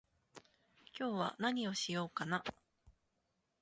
[0.99, 2.43] 今日は何をしようかな